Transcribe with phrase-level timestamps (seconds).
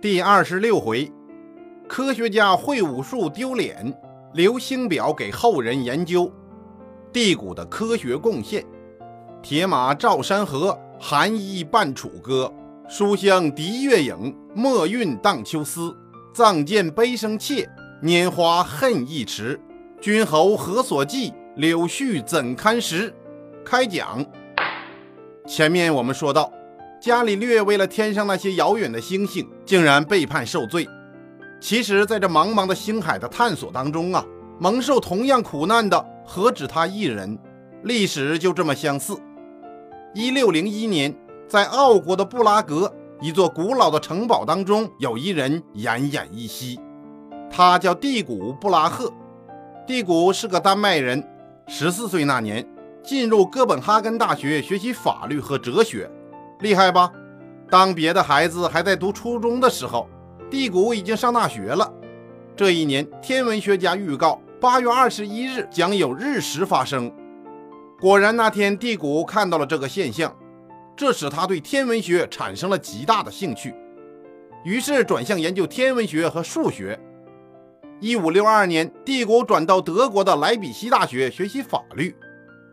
[0.00, 1.10] 第二十六回，
[1.88, 3.92] 科学家会武术丢脸，
[4.32, 6.32] 留星表给后人研究。
[7.12, 8.64] 地谷的科学贡献：
[9.42, 12.52] 铁马照山河，寒衣伴楚歌。
[12.88, 15.92] 书香笛月影，墨韵荡秋思。
[16.32, 17.68] 藏剑悲声切，
[18.00, 19.60] 拈花恨意迟。
[20.00, 21.34] 君侯何所寄？
[21.56, 23.12] 柳絮怎堪识？
[23.64, 24.24] 开讲。
[25.44, 26.52] 前面我们说到，
[27.00, 30.88] 伽利略为了天上那些遥远的星星，竟然被判受罪。
[31.60, 34.24] 其实，在这茫茫的星海的探索当中啊，
[34.58, 37.38] 蒙受同样苦难的何止他一人？
[37.84, 39.16] 历史就这么相似。
[40.14, 41.14] 一六零一年，
[41.46, 46.78] 在奥国的布拉格一座古老的城堡当中，有一人奄奄一息，
[47.50, 49.12] 他叫蒂古布拉赫。
[49.86, 51.24] 蒂古是个丹麦人，
[51.66, 52.66] 十四岁那年
[53.02, 56.10] 进入哥本哈根大学学习法律和哲学，
[56.60, 57.12] 厉害吧？
[57.70, 60.08] 当别的孩子还在读初中的时候，
[60.50, 61.92] 地古已经上大学了。
[62.56, 67.12] 这一年，天文学家预告八月二十一日将有日食发生。
[68.00, 70.34] 果然，那天地古看到了这个现象，
[70.96, 73.74] 这使他对天文学产生了极大的兴趣，
[74.64, 76.98] 于是转向研究天文学和数学。
[78.00, 82.16] 一五六二年，地古转到德国的莱比锡大学学习法律，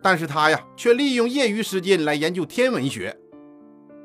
[0.02, 3.16] 但是他呀，却利用业余时间来研究天文学。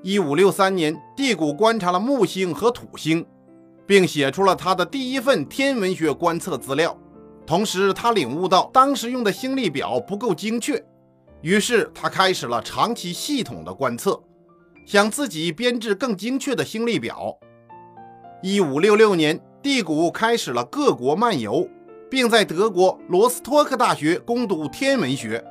[0.03, 3.27] 一五六三年，蒂古观察了木星和土星，
[3.87, 6.97] 并写出了他的第一份天文学观测资料。
[7.47, 10.83] 同时，他领悟到当时用的星历表不够精确，
[11.43, 14.19] 于是他开始了长期系统的观测，
[14.87, 17.37] 想自己编制更精确的星历表。
[18.43, 19.41] 一五六六年。
[19.63, 21.69] 蒂谷开始了各国漫游，
[22.11, 25.45] 并在德国罗斯托克大学攻读天文学。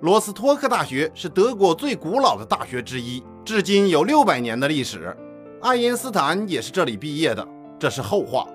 [0.00, 5.16] 罗斯托克大学是德国最古老的大学之一，至今有六百年的历史。
[5.62, 7.46] 爱因斯坦也是这里毕业的，
[7.78, 8.46] 这是后话。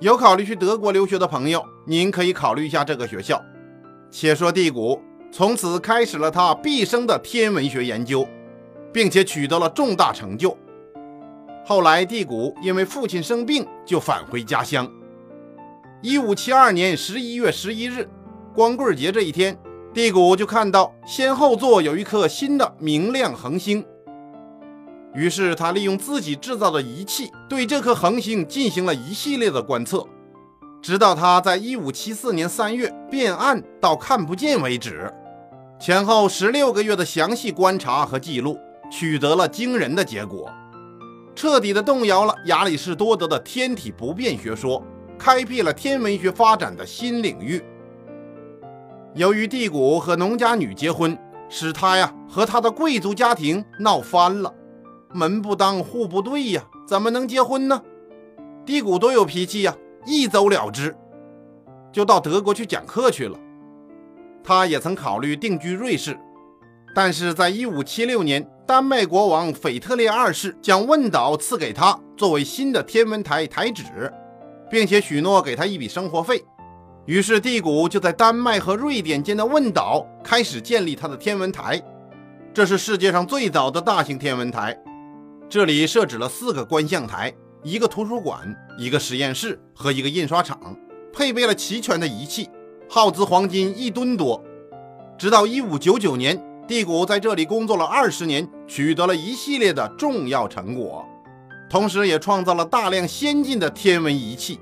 [0.00, 3.38] 有考虑去德国留学的朋友，您可以考虑一下这个学校。
[4.10, 4.98] 且说蒂古
[5.30, 8.26] 从此开始了他毕生的天文学研究，
[8.94, 10.56] 并且取得了重大成就。
[11.66, 14.90] 后来，蒂谷因为父亲生病，就返回家乡。
[16.00, 18.08] 一五七二年十一月十一日，
[18.54, 19.56] 光棍节这一天，
[19.92, 23.84] 蒂谷就看到先后座有一颗新的明亮恒星。
[25.14, 30.06] 于是，他利用自己制造的仪器，对这颗恒星进行了一系列的观测，
[30.80, 35.12] 直到他在一五七四年三月变暗到看不见为止。
[35.80, 38.56] 前后十六个月的详细观察和记录，
[38.92, 40.48] 取得了惊人的结果。
[41.34, 44.80] 彻底的动摇了亚里士多德的天体不变学说，
[45.18, 47.60] 开辟了天文学发展的新领域。
[49.14, 54.54] 由于蒂谷和农家女结婚，使他呀和他的贵族家庭闹翻了，
[55.12, 57.82] 门不当户不对呀，怎么能结婚呢？
[58.64, 59.76] 蒂谷多有脾气呀，
[60.06, 60.94] 一走了之，
[61.90, 63.36] 就到德国去讲课去了。
[64.44, 66.16] 他也曾考虑定居瑞士。
[66.94, 74.12] 但是在一五七六年，丹麦国王腓特烈二世将问岛赐给他作为新的天文台台址，
[74.70, 76.44] 并且许诺给他一笔生活费。
[77.10, 81.82] 于是蒂谷就在丹麦和瑞典间的问岛开始建立他的天文台。
[82.54, 84.78] 这是世界上最早的大型天文台，
[85.48, 87.34] 这里设置了四个观象台、
[87.64, 90.56] 一个图书馆、一个实验室和一个印刷厂，
[91.12, 92.48] 配备了齐全的仪器，
[92.88, 94.40] 耗资黄金一吨多。
[95.18, 96.40] 直到一五九九年。
[96.68, 101.04] 蒂谷在这里工作了二十年，取得了一系列的重要成果，
[101.68, 104.60] 同时也创造了大量先进的天文仪器。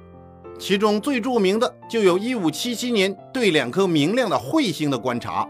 [0.58, 5.48] 其中最著名的就有1577年对两颗明亮的彗星的观察。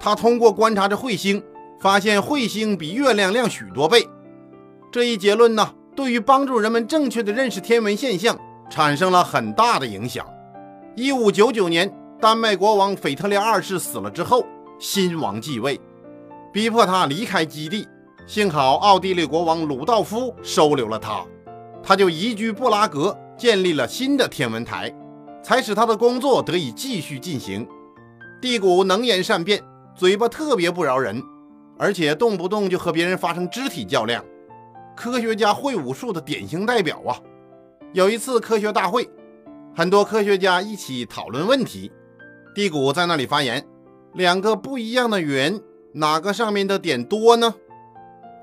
[0.00, 1.42] 他通过观察这彗星，
[1.80, 4.06] 发现彗星比月亮亮许多倍。
[4.90, 8.36] 这一结论呢，对于帮助人们正确的认识天文现象
[8.68, 10.26] 产生了很大的影响。
[10.96, 14.44] 1599年，丹麦国王腓特烈二世死了之后。
[14.78, 15.80] 新王继位，
[16.52, 17.88] 逼迫他离开基地。
[18.26, 21.24] 幸好奥地利国王鲁道夫收留了他，
[21.82, 24.92] 他就移居布拉格，建立了新的天文台，
[25.42, 27.66] 才使他的工作得以继续进行。
[28.40, 29.62] 蒂谷能言善辩，
[29.94, 31.22] 嘴巴特别不饶人，
[31.78, 34.24] 而且动不动就和别人发生肢体较量，
[34.94, 37.20] 科学家会武术的典型代表啊！
[37.92, 39.08] 有一次科学大会，
[39.74, 41.90] 很多科学家一起讨论问题，
[42.54, 43.66] 蒂谷在那里发言。
[44.14, 45.60] 两个不一样的圆，
[45.92, 47.54] 哪个上面的点多呢？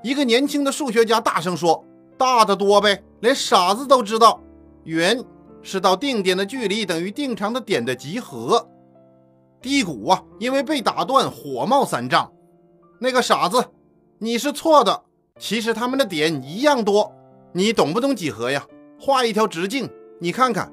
[0.04, 1.84] 一个年轻的数学家大声说
[2.16, 4.40] ：“大的多呗，连傻子都知道，
[4.84, 5.22] 圆
[5.62, 8.68] 是到定点的距离等于定长的点的集合。”
[9.60, 12.30] 低谷啊，因为被打断，火冒三丈。
[13.00, 13.64] 那个傻子，
[14.18, 15.04] 你是错的，
[15.38, 17.12] 其实他们的点一样多，
[17.52, 18.66] 你懂不懂几何呀？
[19.00, 19.90] 画一条直径，
[20.20, 20.70] 你看看，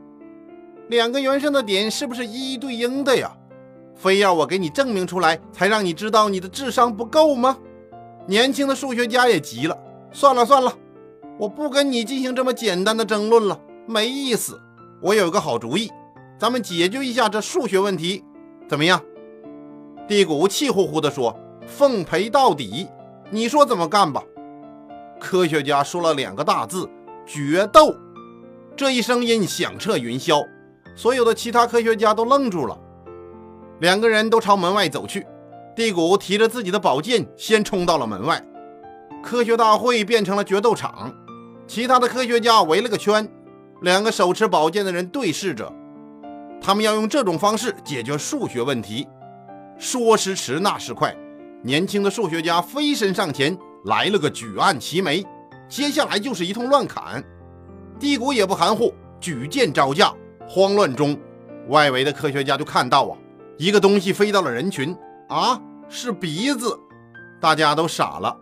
[0.89, 3.35] 两个圆上的点是不是一一对应的呀？
[3.95, 7.57] 非要我给你证明出来，才让你知道你的智商不够吗？
[8.27, 9.77] 年轻的数学家也急了，
[10.11, 10.73] 算了算了，
[11.39, 13.59] 我不跟你进行这么简单的争论了，
[13.91, 14.59] 没意思。
[15.01, 15.91] 我有个好主意，
[16.39, 18.23] 咱们解决一下这数学问题，
[18.67, 19.01] 怎么样？
[20.07, 22.88] 地谷气呼呼地说：“奉陪到底，
[23.29, 24.23] 你说怎么干吧？”
[25.19, 26.89] 科学家说了两个大字
[27.25, 27.95] ：“决斗。”
[28.75, 30.43] 这一声音响彻云霄，
[30.95, 32.77] 所有的其他科学家都愣住了。
[33.79, 35.25] 两个人都朝门外走去，
[35.75, 38.43] 地谷提着自己的宝剑，先冲到了门外。
[39.23, 41.13] 科学大会变成了决斗场，
[41.67, 43.29] 其他的科学家围了个圈，
[43.81, 45.73] 两个手持宝剑的人对视着，
[46.61, 49.07] 他们要用这种方式解决数学问题。
[49.79, 51.15] 说时迟，那时快，
[51.63, 55.25] 年轻的数学家飞身上前来了个举案齐眉，
[55.67, 57.23] 接下来就是一通乱砍。
[57.99, 60.13] 地谷也不含糊，举剑招架。
[60.47, 61.17] 慌乱中，
[61.69, 63.17] 外围的科学家就看到啊。
[63.57, 64.95] 一个东西飞到了人群
[65.29, 66.77] 啊，是鼻子，
[67.39, 68.37] 大家都傻了。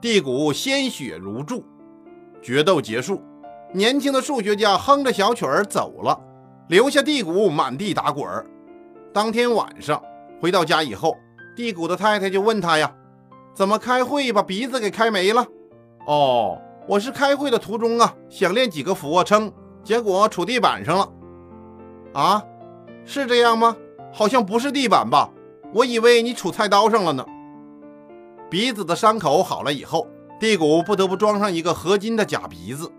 [0.00, 1.64] 地谷鲜血如注，
[2.42, 3.22] 决斗结束，
[3.72, 6.18] 年轻的数学家哼着小曲儿走了，
[6.68, 8.26] 留下地谷满地打滚。
[9.12, 10.02] 当天晚上
[10.40, 11.16] 回到家以后，
[11.56, 12.92] 地谷的太太就问他呀
[13.54, 15.46] ：“怎么开会把鼻子给开没了？”
[16.06, 19.52] 哦，我是开会的途中啊，想练几个俯卧撑，
[19.84, 21.08] 结果杵地板上了。
[22.12, 22.42] 啊，
[23.04, 23.76] 是这样吗？
[24.12, 25.30] 好像不是地板吧？
[25.72, 27.24] 我以为你杵菜刀上了呢。
[28.50, 30.08] 鼻子的伤口好了以后，
[30.40, 32.90] 地谷不得不装上一个合金的假鼻子。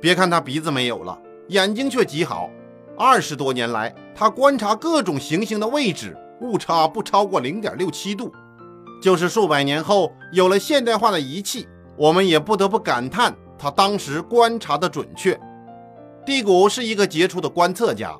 [0.00, 1.18] 别看他鼻子没有了，
[1.48, 2.50] 眼睛却极好。
[2.96, 8.32] 二十多年来，他观察各种行星的位置，误差不超过零点六七度。
[9.02, 15.38] 就是数百年后有了现代化的仪器，我们也不得不感叹他当时观察的准确。
[16.24, 18.16] 地谷是一个杰出的观测家。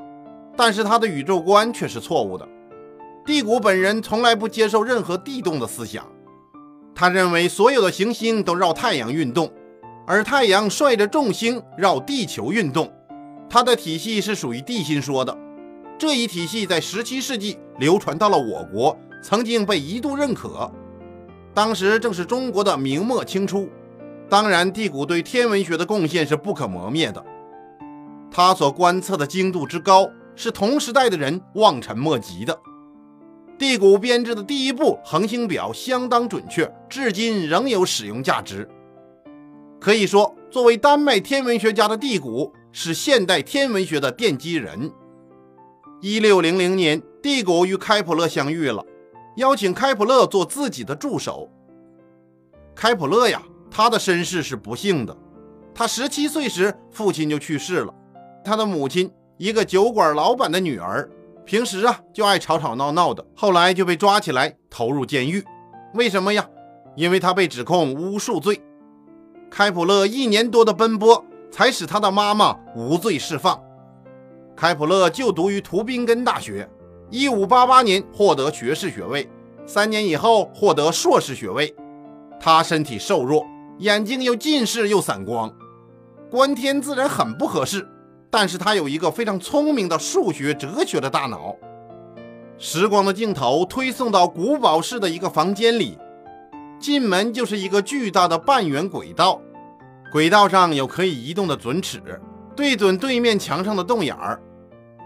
[0.57, 2.47] 但是他的宇宙观却是错误的。
[3.25, 6.07] 地谷本人从来不接受任何地动的思想，
[6.95, 9.51] 他认为所有的行星都绕太阳运动，
[10.07, 12.93] 而太阳率着众星绕地球运动。
[13.49, 15.37] 它的体系是属于地心说的。
[15.99, 20.71] 这一体系在17世纪流传到了我国，曾经被一度认可。
[21.53, 23.69] 当时正是中国的明末清初。
[24.29, 27.25] 当然，地谷对天文学的贡献是不可磨灭的。
[28.31, 30.11] 他所观测的精度之高。
[30.37, 32.59] 是同时代的人望尘莫及的。
[33.59, 38.67] 地谷编制的第一部恒星表相当准确，至今仍有使用价值。
[39.81, 44.93] 可以说，作为丹麦天文学家的地谷是现代天文学的奠基人。
[46.03, 48.85] 一六零零年，地谷与开普勒相遇了，
[49.37, 51.49] 邀请开普勒做自己的助手。
[52.75, 55.17] 开普勒呀，他的身世是不幸的。
[55.75, 57.95] 他十七岁时，父亲就去世了，
[58.45, 59.11] 他的母亲。
[59.39, 61.09] 一个酒馆老板的女儿，
[61.47, 65.43] 平时啊就爱吵吵闹闹的，后来就被抓起来投入监狱。
[65.95, 66.47] 为什么呀？
[66.95, 68.61] 因为他被指控巫术罪。
[69.51, 73.61] 开普勒一年多的奔波，才使他的妈妈无罪释放。
[74.57, 76.69] 开普勒就读于图宾根大学，
[77.11, 79.29] 一五八八年获得学士学位，
[79.67, 81.75] 三年以后获得硕士学位。
[82.39, 83.45] 他身体瘦弱，
[83.79, 85.53] 眼睛又近视又散光，
[86.31, 87.87] 观天自然很不合适。
[88.31, 91.57] 但是他有一个非常聪明的数学哲学的大脑。
[92.59, 95.99] 时光的镜头推送到古堡式的一个房间里，
[96.81, 99.41] 进门就是一个巨大的半圆轨道，
[100.11, 102.01] 轨道上有可以移动的准尺，
[102.57, 104.41] 对准对面墙上的洞眼儿。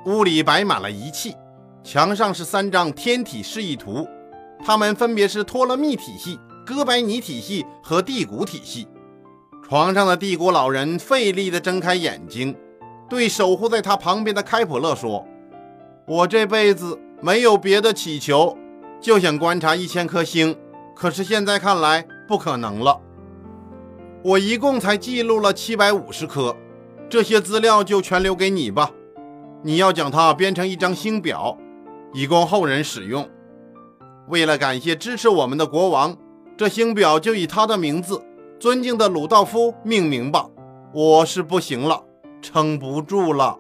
[0.07, 1.35] 屋里摆满了仪器，
[1.83, 4.07] 墙上是三张天体示意图，
[4.65, 8.87] 它们分别是托勒密体系、哥白尼体系和地谷体系。
[9.67, 12.55] 床上的地谷老人费力地睁开眼睛。
[13.09, 15.27] 对守护在他旁边的开普勒说
[16.09, 18.57] ：“我这辈子没有别的祈求，
[19.01, 20.57] 就想观察一千颗星。
[21.05, 22.99] 可是现在看来不可能了。
[24.23, 26.57] 我一共才记录了七百五十颗，
[27.11, 28.91] 这些资料就全留给你吧。
[29.63, 31.59] 你要将它编成一张星表，
[32.15, 33.29] 以供后人使用。
[34.29, 36.17] 为了感谢支持我们的国王，
[36.57, 38.23] 这星表就以他的名字——
[38.59, 40.49] 尊敬的鲁道夫命名吧。
[40.95, 42.03] 我是不行了。”
[42.41, 43.59] 撑不住了，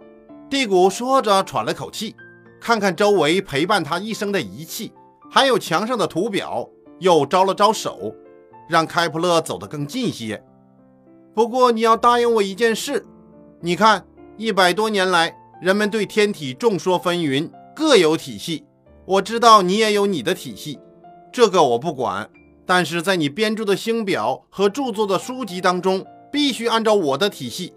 [0.48, 2.16] 地古说着喘了口气，
[2.58, 4.94] 看看周围陪伴他一生的仪器，
[5.30, 8.14] 还有墙上的图表，又招了招手，
[8.68, 10.42] 让开普勒走得更近些。
[11.34, 13.04] 不过你要答应我一件事，
[13.60, 18.64] 你看，一百多年来，人们对天体众说纷纭，各有体系。
[19.04, 20.78] 我知道你也有你的体系，
[21.32, 22.30] 这个我不管。
[22.66, 26.04] 但是在你编著的星表和著作的书籍当中。
[26.34, 27.72] 必须按照我的体系。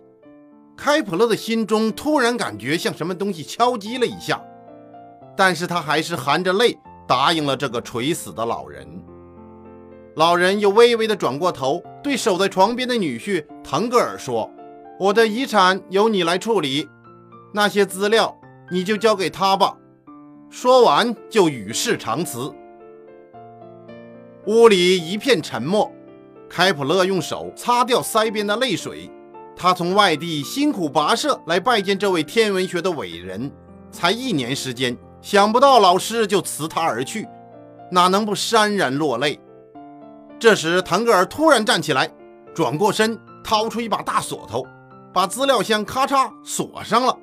[0.76, 4.44] 开普勒的心中突然感觉像什么东西敲击了一下，
[5.36, 6.76] 但是他还是含着泪
[7.08, 8.88] 答应了这个垂死的老人。
[10.16, 14.52] 老人又微微的转过头，对守在床边的女婿腾格尔说
[15.00, 16.90] ：“我的遗产由你来处理，
[17.54, 18.36] 那些资料
[18.72, 19.78] 你就交给他吧。”
[20.50, 22.52] 说完就与世长辞。
[24.46, 25.92] 屋里一片沉默，
[26.50, 29.12] 开普勒用手擦掉腮边的泪水。
[29.56, 33.52] 他从外地辛苦跋涉来拜见这位天文学的伟人，
[33.92, 37.28] 才一年时间，想不到老师就辞他而去，
[37.92, 39.40] 哪能不潸然落泪？
[40.40, 42.10] 这时，腾格尔突然站起来，
[42.54, 44.66] 转过身，掏出一把大锁头，
[45.14, 47.18] 把资料箱咔嚓锁上了，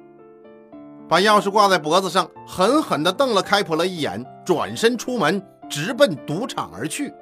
[1.08, 7.14] 把钥匙挂在脖子上，狠狠地瞪了开普勒一眼，转身出门，直奔赌场而去。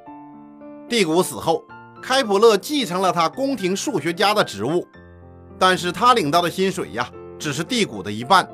[0.89, 1.63] 蒂古死后，
[2.03, 4.87] 开普勒继承了他宫廷数学家的职务。
[5.59, 8.49] 但是他领到的薪水呀，只是地谷的一半，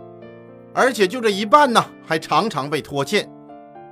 [0.78, 3.28] 而且就这一半呢，还常常被拖欠。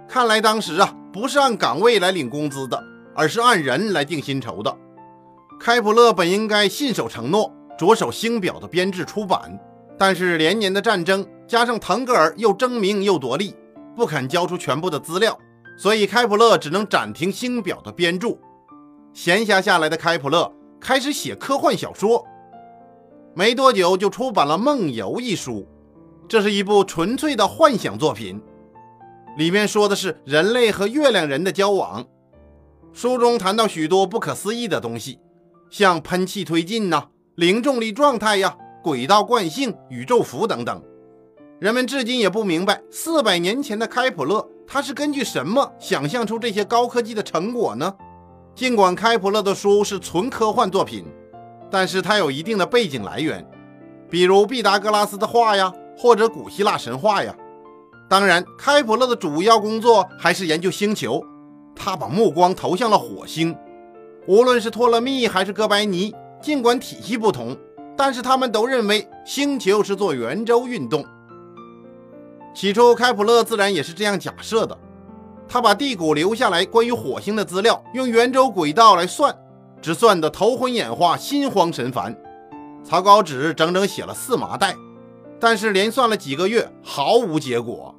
[0.08, 2.80] 看来当时啊，不是按岗位来领工资的，
[3.12, 4.72] 而是按人来定薪酬的。
[5.58, 9.58] 开普勒本应该信守承诺，着手星表的编制出版，
[9.98, 13.56] 但是连年的战争加上腾格尔又争名又夺利，
[13.96, 15.36] 不肯交出全部的资料，
[15.76, 18.38] 所以开普勒只能暂停星表的编著。
[19.12, 22.24] 闲暇下来的开普勒开始写科幻小说。
[23.34, 25.66] 没多久就出版了《梦游》一书，
[26.28, 28.42] 这是一部纯粹的幻想作品，
[29.36, 32.04] 里面说的是人类和月亮人的交往。
[32.92, 35.20] 书中谈到许多不可思议的东西，
[35.70, 40.82] 像喷气推进呐、零重力状态呀、轨道惯性、宇宙服等等。
[41.60, 47.94] 人们至今也不明白，四百年前的开普勒他是根据什么想象出这些高科技的成果呢？
[48.54, 51.04] 尽管开普勒的书是纯科幻作品。
[51.68, 53.44] 但是它有一定的背景来源，
[54.08, 57.34] 比如毕达哥拉斯的画呀，或者古希腊神话呀。
[58.08, 61.22] 当然，开普勒的主要工作还是研究星球，
[61.74, 63.56] 他把目光投向了火星。
[64.26, 67.56] 无论是托勒密还是哥白尼，尽管体系不同，
[67.96, 71.04] 但是他们都认为星球是做圆周运动。
[72.54, 74.76] 起初，开普勒自然也是这样假设的，
[75.48, 79.36] 他把地谷留下来关于火星的资料，用圆周轨道来算。
[79.82, 82.16] 只算得头昏眼花、心慌神烦，
[82.82, 84.74] 草稿纸整整写了四麻袋，
[85.38, 87.94] 但是连算了几个月，毫无结果。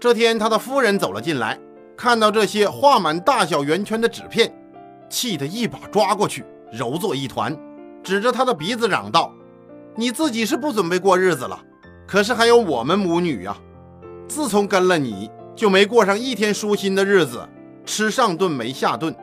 [0.00, 1.58] 这天，他的夫人走了进来，
[1.96, 4.52] 看到这些画满大小圆圈的纸片，
[5.08, 7.56] 气得一把抓过去，揉作一团，
[8.02, 9.32] 指着他的鼻子嚷道
[9.96, 11.60] ：“你自己是不准备过日子了，
[12.06, 13.56] 可是还有我们母女呀！
[14.28, 17.48] 自从跟了你，就没过上一天舒心的日子，
[17.84, 19.14] 吃上顿没下顿。”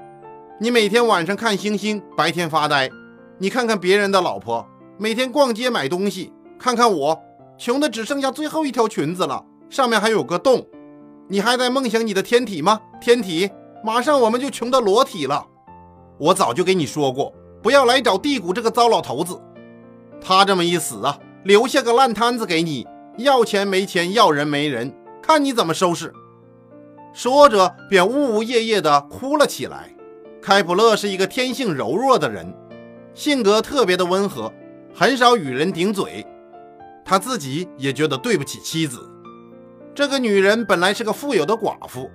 [0.60, 2.90] 你每天晚上看星星，白天发呆。
[3.38, 4.66] 你看看别人的老婆，
[4.98, 6.32] 每天逛街买东西。
[6.60, 7.22] 看看我，
[7.58, 10.66] 穷的只剩下最后一条裙子了，上面还有个洞。
[11.28, 12.80] 你还在梦想你的天体吗？
[13.00, 13.50] 天体，
[13.84, 15.46] 马上我们就穷得裸体了。
[16.18, 19.40] 我早就给你说过，不要来找地谷这个糟老头子。
[20.22, 26.14] 他这么一死啊，留下个烂摊子给你，要钱没钱，要人没人，看你怎么收拾。
[27.14, 29.94] 说着，便呜呜咽咽地哭了起来。
[30.42, 32.54] 开普勒是一个天性柔弱的人，
[33.14, 34.52] 性格特别的温和，
[34.94, 36.26] 很少与人顶嘴。
[37.06, 39.10] 他自己也觉得对不起妻子。
[39.96, 42.10] 这个女人本来是个富有的寡妇，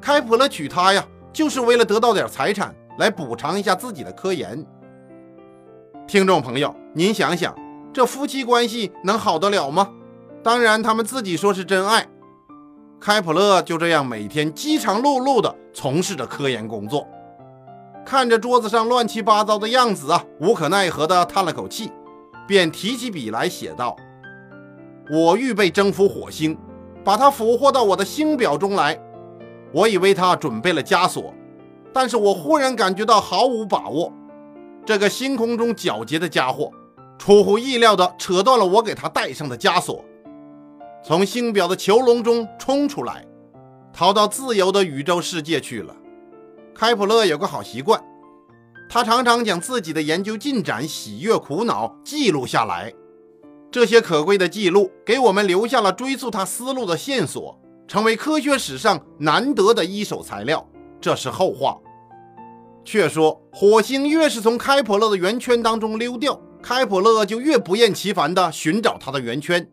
[0.00, 4.66] 开普勒娶她呀，就是为了得到点财产来补偿一下自己的科研。
[6.08, 7.54] 听众朋友，您想想，
[7.92, 9.90] 这夫妻关系能好得了吗？
[10.42, 12.06] 当然，他们自己说是真爱。
[12.98, 17.06] 开普勒就这样每天饥肠辘辘地从事着科研工作。
[18.04, 21.92] 看着桌子上乱七八糟的样子啊，无可奈何地叹了口气，
[22.48, 23.94] 便提起笔来写道
[25.10, 26.56] ：“我预备征服火星，
[27.02, 28.96] 把它俘获到我的星表中来。
[29.72, 31.34] 我已为他准备了枷锁，
[31.92, 34.12] 但是我忽然感觉到毫无把握。
[34.86, 36.70] 这个星空中皎洁的家伙，
[37.18, 40.04] 出乎意料地扯断了我给他戴上的枷锁，
[41.04, 43.26] 从星表的囚笼中冲出来，
[43.92, 45.96] 逃到自由的宇宙世界去了。”
[46.72, 48.00] 开普勒有个好习惯，
[48.88, 52.92] 他常常将自己的研究进展、喜悦、苦恼记录下来。
[53.70, 60.68] 这些可贵的记录给我们留下了追溯他思路的线索，成为科学史上难得的一手材料。
[61.00, 61.78] 这是后话。
[62.84, 69.70] 却说，火星越是从开普勒的圆圈当中溜掉，开普勒就越不厌其烦地寻找他的圆圈。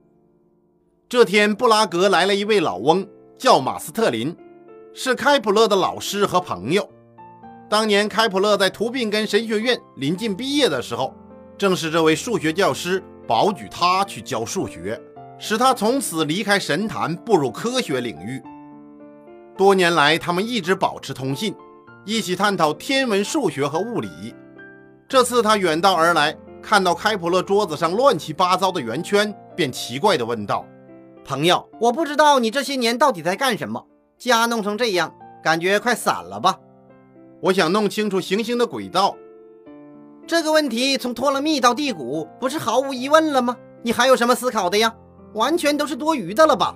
[1.09, 4.35] 这天，布拉格来了一位老翁，叫马斯特林。
[4.93, 6.87] 是开普勒的老师和朋友。
[7.69, 11.13] 当年开普勒在图宾根神学院临近毕业的时候，
[11.57, 14.99] 正是这位数学教师保举他去教数学，
[15.37, 18.41] 使他从此离开神坛，步入科学领域。
[19.57, 21.53] 多年来，他们一直保持通信，
[22.05, 24.33] 一起探讨天文、数学和物理。
[25.09, 30.65] 这次他远道而来，看到开普勒桌子上乱七八糟的圆圈，便奇怪地问道
[31.25, 33.85] ：“朋友，我不知道你这些年到底在干什么，
[34.17, 36.59] 家弄成这样，感觉快散了吧？”
[37.43, 39.15] 我想弄清楚行星的轨道。
[40.27, 43.55] 这个问题从托勒密到地谷，不是毫无疑问了吗？
[43.81, 44.93] 你还有什么思考的呀？
[45.33, 46.75] 完全都是多余的了吧？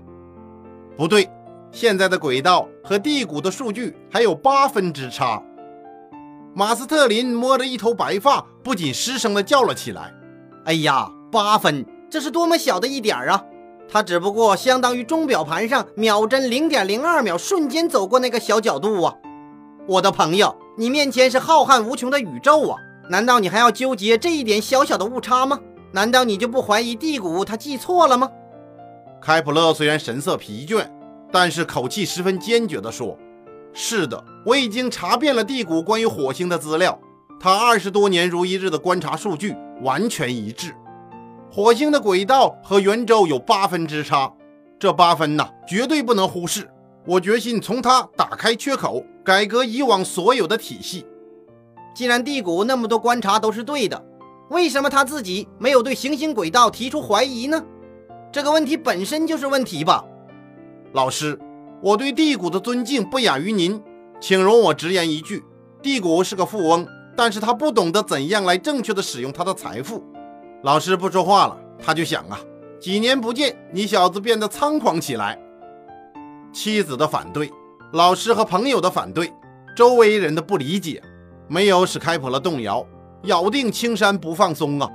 [0.96, 1.30] 不对，
[1.70, 5.44] 现在的轨道和地谷的数据还有八分之差。
[6.54, 10.14] 马斯特林摸着一头白发，不仅失声地叫了起来
[10.64, 13.44] ：“哎呀，八分，这是多么小的一点啊！
[13.90, 19.14] 它只不过相当于钟表盘上秒针零点零二秒瞬间走过那个小角度啊！
[19.88, 22.78] 我的朋友，你面前是浩瀚无穷的宇宙啊！”
[23.10, 25.60] 难道你还要纠结这一点小小的误差吗？
[25.94, 28.32] 难道你就不怀疑地谷他记错了吗？
[29.22, 30.88] 开普勒虽然神色疲倦，
[31.32, 33.18] 但是口气十分坚决地说
[33.74, 36.98] ：“是的，我已经查遍了地谷关于火星的资料，
[37.40, 40.74] 他二十多年如一日的观察数据完全一致。
[41.52, 44.32] 火星的轨道和圆周有八分之差，
[44.80, 46.72] 这八分呐，绝对不能忽视。
[47.06, 51.06] 我决心从它打开缺口，改革以往所有的体系。”
[51.94, 54.04] 既然地谷那么多观察都是对的，
[54.50, 57.64] 为什么他自己没有对行星轨道提出怀疑呢？
[58.32, 60.06] 这个问题本身就是问题吧。
[60.94, 61.40] 老师，
[61.82, 63.82] 我对地谷的尊敬不亚于您，
[64.20, 65.44] 请容我直言一句：
[65.82, 70.04] 地谷是个富翁，但是他不懂得怎样来正确的使用他的财富。
[70.64, 72.40] 老师不说话了，他就想啊，
[72.80, 75.38] 几年不见，你小子变得猖狂起来。
[76.54, 77.50] 妻子的反对，
[77.94, 79.32] 老师和朋友的反对，
[79.76, 81.02] 周围人的不理解。
[81.52, 82.88] 没有使开普勒动摇，
[83.24, 84.90] 咬定青山不放松啊！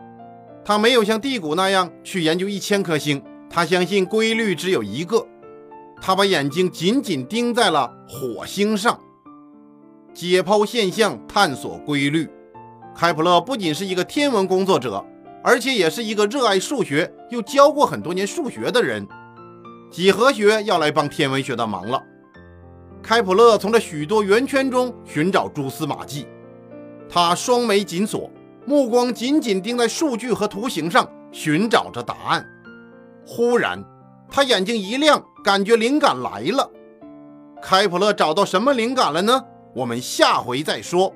[0.64, 5.26] 他没有像地谷那样去研究一千颗星，他相信规律只有一个。
[6.00, 8.98] 他把眼睛紧紧盯在了火星上，
[10.14, 12.26] 解剖现象，探索规律。
[12.94, 15.04] 开普勒不仅是一个天文工作者，
[15.44, 19.06] 而且也是一个热爱数学又教过很多年数学的人。
[19.90, 22.02] 几何学要来帮天文学的忙了。
[23.02, 26.26] 开普勒从这许多圆圈中寻找蛛丝马迹。
[27.08, 28.30] 他双眉紧锁，
[28.64, 32.44] 目光紧紧盯在数据和图形上，寻找着答案。
[33.26, 33.82] 忽然，
[34.30, 36.70] 他眼睛一亮，感觉灵感来了。
[37.62, 39.44] 开普勒找到什么灵感了呢？
[39.74, 41.12] 我们下回再说。